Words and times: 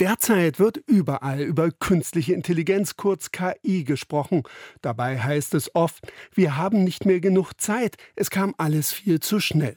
Derzeit 0.00 0.60
wird 0.60 0.76
überall 0.86 1.40
über 1.40 1.72
künstliche 1.72 2.32
Intelligenz, 2.32 2.96
kurz 2.96 3.32
KI, 3.32 3.82
gesprochen. 3.82 4.44
Dabei 4.80 5.18
heißt 5.18 5.54
es 5.54 5.74
oft, 5.74 6.06
wir 6.32 6.56
haben 6.56 6.84
nicht 6.84 7.04
mehr 7.04 7.18
genug 7.18 7.54
Zeit, 7.58 7.96
es 8.14 8.30
kam 8.30 8.54
alles 8.58 8.92
viel 8.92 9.18
zu 9.18 9.40
schnell. 9.40 9.74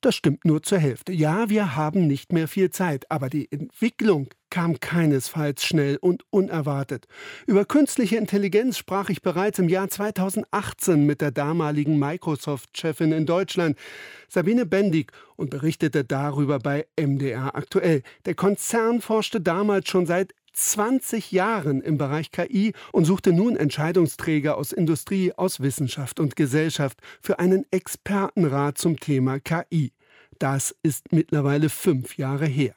Das 0.00 0.14
stimmt 0.14 0.46
nur 0.46 0.62
zur 0.62 0.78
Hälfte. 0.78 1.12
Ja, 1.12 1.50
wir 1.50 1.76
haben 1.76 2.06
nicht 2.06 2.32
mehr 2.32 2.48
viel 2.48 2.70
Zeit, 2.70 3.10
aber 3.10 3.28
die 3.28 3.52
Entwicklung 3.52 4.28
kam 4.54 4.78
keinesfalls 4.78 5.64
schnell 5.64 5.96
und 5.96 6.22
unerwartet. 6.30 7.08
Über 7.48 7.64
künstliche 7.64 8.18
Intelligenz 8.18 8.78
sprach 8.78 9.08
ich 9.08 9.20
bereits 9.20 9.58
im 9.58 9.68
Jahr 9.68 9.88
2018 9.88 11.04
mit 11.04 11.20
der 11.20 11.32
damaligen 11.32 11.98
Microsoft-Chefin 11.98 13.10
in 13.10 13.26
Deutschland, 13.26 13.76
Sabine 14.28 14.64
Bendig, 14.64 15.10
und 15.34 15.50
berichtete 15.50 16.04
darüber 16.04 16.60
bei 16.60 16.86
MDR 16.96 17.56
aktuell. 17.56 18.02
Der 18.26 18.36
Konzern 18.36 19.00
forschte 19.00 19.40
damals 19.40 19.88
schon 19.88 20.06
seit 20.06 20.32
20 20.52 21.32
Jahren 21.32 21.80
im 21.80 21.98
Bereich 21.98 22.30
KI 22.30 22.74
und 22.92 23.06
suchte 23.06 23.32
nun 23.32 23.56
Entscheidungsträger 23.56 24.56
aus 24.56 24.70
Industrie, 24.70 25.32
aus 25.32 25.58
Wissenschaft 25.58 26.20
und 26.20 26.36
Gesellschaft 26.36 27.00
für 27.20 27.40
einen 27.40 27.66
Expertenrat 27.72 28.78
zum 28.78 29.00
Thema 29.00 29.40
KI. 29.40 29.90
Das 30.38 30.76
ist 30.84 31.10
mittlerweile 31.12 31.70
fünf 31.70 32.18
Jahre 32.18 32.46
her. 32.46 32.76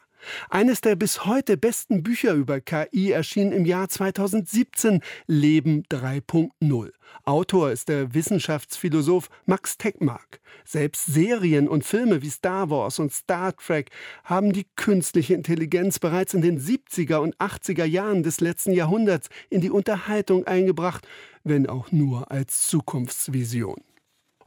Eines 0.49 0.81
der 0.81 0.95
bis 0.95 1.25
heute 1.25 1.57
besten 1.57 2.03
Bücher 2.03 2.33
über 2.33 2.59
KI 2.59 3.11
erschien 3.11 3.51
im 3.51 3.65
Jahr 3.65 3.89
2017, 3.89 5.01
Leben 5.27 5.83
3.0. 5.91 6.91
Autor 7.23 7.71
ist 7.71 7.89
der 7.89 8.13
Wissenschaftsphilosoph 8.13 9.29
Max 9.45 9.77
Tegmark. 9.77 10.39
Selbst 10.65 11.05
Serien 11.05 11.67
und 11.67 11.85
Filme 11.85 12.21
wie 12.21 12.29
Star 12.29 12.69
Wars 12.69 12.99
und 12.99 13.13
Star 13.13 13.55
Trek 13.55 13.89
haben 14.23 14.53
die 14.53 14.67
künstliche 14.75 15.33
Intelligenz 15.33 15.99
bereits 15.99 16.33
in 16.33 16.41
den 16.41 16.59
70er 16.59 17.17
und 17.17 17.37
80er 17.37 17.85
Jahren 17.85 18.23
des 18.23 18.41
letzten 18.41 18.73
Jahrhunderts 18.73 19.29
in 19.49 19.61
die 19.61 19.71
Unterhaltung 19.71 20.45
eingebracht, 20.45 21.07
wenn 21.43 21.67
auch 21.67 21.91
nur 21.91 22.31
als 22.31 22.67
Zukunftsvision. 22.67 23.81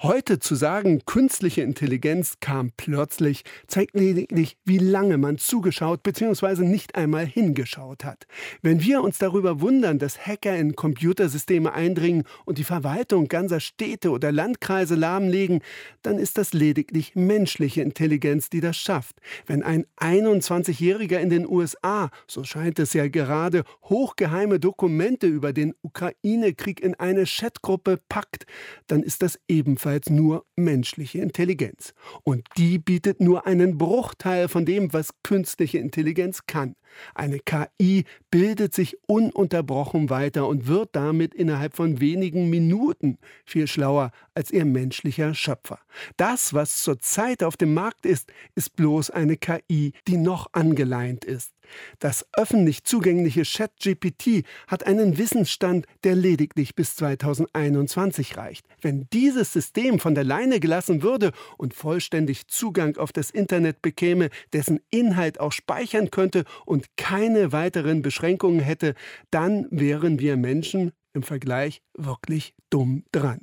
Heute 0.03 0.39
zu 0.39 0.55
sagen, 0.55 1.03
künstliche 1.05 1.61
Intelligenz 1.61 2.37
kam 2.41 2.73
plötzlich, 2.75 3.43
zeigt 3.67 3.95
lediglich, 3.95 4.57
wie 4.65 4.79
lange 4.79 5.19
man 5.19 5.37
zugeschaut 5.37 6.03
bzw. 6.03 6.65
nicht 6.65 6.95
einmal 6.95 7.27
hingeschaut 7.27 8.07
hat. 8.07 8.27
Wenn 8.63 8.83
wir 8.83 9.03
uns 9.03 9.19
darüber 9.19 9.61
wundern, 9.61 9.99
dass 9.99 10.27
Hacker 10.27 10.57
in 10.57 10.75
Computersysteme 10.75 11.75
eindringen 11.75 12.25
und 12.47 12.57
die 12.57 12.65
Verwaltung 12.65 13.29
ganzer 13.29 13.61
Städte 13.61 14.09
oder 14.09 14.33
Landkreise 14.33 14.95
lahmlegen, 14.95 15.61
dann 16.01 16.17
ist 16.17 16.39
das 16.39 16.55
lediglich 16.55 17.15
menschliche 17.15 17.83
Intelligenz, 17.83 18.49
die 18.49 18.63
das 18.63 18.79
schafft. 18.79 19.17
Wenn 19.45 19.63
ein 19.63 19.85
21-Jähriger 19.99 21.19
in 21.19 21.29
den 21.29 21.47
USA, 21.47 22.09
so 22.27 22.43
scheint 22.43 22.79
es 22.79 22.95
ja 22.95 23.07
gerade, 23.09 23.65
hochgeheime 23.85 24.61
Dokumente 24.61 25.27
über 25.27 25.53
den 25.53 25.75
Ukraine-Krieg 25.83 26.81
in 26.81 26.95
eine 26.95 27.25
Chatgruppe 27.27 27.99
packt, 28.09 28.47
dann 28.87 29.03
ist 29.03 29.21
das 29.21 29.39
ebenfalls 29.47 29.90
ebenfalls 29.91 30.11
nur 30.11 30.45
menschliche 30.57 31.19
Intelligenz. 31.19 31.95
Und 32.23 32.47
die 32.57 32.79
bietet 32.79 33.21
nur 33.21 33.47
einen 33.47 33.79
Bruchteil 33.79 34.49
von 34.49 34.65
dem, 34.65 34.93
was 34.93 35.11
künstliche 35.23 35.79
Intelligenz 35.79 36.47
kann. 36.47 36.77
Eine 37.15 37.39
KI 37.39 38.05
bildet 38.31 38.75
sich 38.75 38.97
ununterbrochen 39.07 40.11
weiter 40.11 40.47
und 40.49 40.67
wird 40.67 40.91
damit 40.93 41.35
innerhalb 41.35 41.75
von 41.75 42.01
wenigen 42.01 42.51
Minuten 42.51 43.19
viel 43.45 43.67
schlauer 43.67 44.11
als 44.35 44.51
ihr 44.51 44.65
menschlicher 44.65 45.35
Schöpfer. 45.35 45.79
Das, 46.17 46.53
was 46.53 46.83
zurzeit 46.83 47.43
auf 47.43 47.57
dem 47.57 47.75
Markt 47.75 48.07
ist, 48.07 48.33
ist 48.55 48.77
bloß 48.77 49.11
eine 49.11 49.37
KI, 49.37 49.93
die 50.09 50.17
noch 50.17 50.49
angeleint 50.53 51.25
ist. 51.25 51.53
Das 51.99 52.27
öffentlich 52.33 52.85
zugängliche 52.85 53.43
ChatGPT 53.43 54.45
hat 54.67 54.87
einen 54.87 55.19
Wissensstand, 55.19 55.87
der 56.05 56.15
lediglich 56.15 56.75
bis 56.75 56.97
2021 56.97 58.37
reicht. 58.37 58.67
Wenn 58.81 59.09
dieses 59.13 59.53
System 59.53 59.99
von 59.99 60.15
der 60.15 60.25
Leine 60.25 60.61
gelassen 60.61 61.03
würde 61.03 61.33
und 61.59 61.75
vollständig 61.75 62.47
Zugang 62.49 62.97
auf 62.97 63.13
das 63.13 63.31
Internet 63.31 63.83
bekäme, 63.83 64.31
dessen 64.53 64.81
Inhalt 64.91 65.41
auch 65.41 65.53
speichern 65.53 66.11
könnte 66.11 66.45
und 66.67 66.97
keine 66.97 67.53
weiteren 67.53 68.03
Beschränkungen 68.03 68.61
hätte, 68.61 68.95
dann 69.31 69.67
wären 69.71 70.19
wir 70.19 70.37
Menschen 70.37 70.93
im 71.13 71.23
Vergleich 71.23 71.83
wirklich 71.97 72.55
dumm 72.71 73.05
dran. 73.13 73.41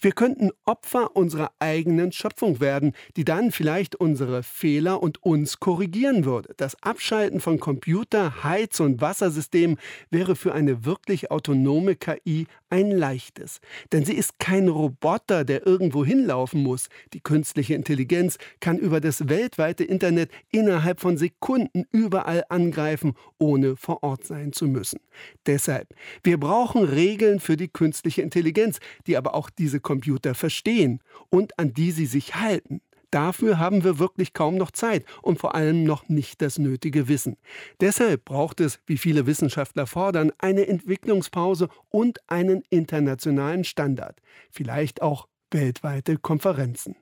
Wir 0.00 0.12
könnten 0.12 0.50
Opfer 0.64 1.16
unserer 1.16 1.52
eigenen 1.58 2.12
Schöpfung 2.12 2.60
werden, 2.60 2.92
die 3.16 3.24
dann 3.24 3.52
vielleicht 3.52 3.96
unsere 3.96 4.42
Fehler 4.42 5.02
und 5.02 5.22
uns 5.22 5.60
korrigieren 5.60 6.24
würde. 6.24 6.54
Das 6.56 6.82
Abschalten 6.82 7.40
von 7.40 7.60
Computer, 7.60 8.42
Heiz- 8.44 8.80
und 8.80 9.00
Wassersystemen 9.00 9.78
wäre 10.10 10.36
für 10.36 10.54
eine 10.54 10.84
wirklich 10.84 11.30
autonome 11.30 11.96
KI 11.96 12.46
ein 12.68 12.90
leichtes. 12.90 13.60
Denn 13.92 14.04
sie 14.04 14.14
ist 14.14 14.38
kein 14.38 14.68
Roboter, 14.68 15.44
der 15.44 15.66
irgendwo 15.66 16.04
hinlaufen 16.04 16.62
muss. 16.62 16.88
Die 17.12 17.20
künstliche 17.20 17.74
Intelligenz 17.74 18.38
kann 18.60 18.78
über 18.78 19.00
das 19.00 19.28
weltweite 19.28 19.84
Internet 19.84 20.30
innerhalb 20.52 21.00
von 21.00 21.16
Sekunden 21.16 21.84
überall 21.90 22.44
angreifen, 22.48 23.14
ohne 23.38 23.76
vor 23.76 24.02
Ort 24.02 24.24
sein 24.24 24.52
zu 24.52 24.66
müssen. 24.66 25.00
Deshalb, 25.46 25.88
wir 26.22 26.38
brauchen 26.38 26.84
Regeln 26.84 27.40
für 27.40 27.56
die 27.56 27.68
künstliche 27.68 28.22
Intelligenz, 28.22 28.69
die 29.06 29.16
aber 29.16 29.34
auch 29.34 29.50
diese 29.50 29.80
Computer 29.80 30.34
verstehen 30.34 31.00
und 31.28 31.58
an 31.58 31.72
die 31.72 31.90
sie 31.90 32.06
sich 32.06 32.36
halten. 32.36 32.80
Dafür 33.10 33.58
haben 33.58 33.82
wir 33.82 33.98
wirklich 33.98 34.34
kaum 34.34 34.54
noch 34.54 34.70
Zeit 34.70 35.04
und 35.22 35.40
vor 35.40 35.56
allem 35.56 35.82
noch 35.82 36.08
nicht 36.08 36.40
das 36.42 36.58
nötige 36.58 37.08
Wissen. 37.08 37.36
Deshalb 37.80 38.24
braucht 38.24 38.60
es, 38.60 38.78
wie 38.86 38.98
viele 38.98 39.26
Wissenschaftler 39.26 39.88
fordern, 39.88 40.30
eine 40.38 40.68
Entwicklungspause 40.68 41.68
und 41.88 42.18
einen 42.28 42.62
internationalen 42.70 43.64
Standard. 43.64 44.20
Vielleicht 44.50 45.02
auch 45.02 45.26
weltweite 45.50 46.18
Konferenzen. 46.18 46.94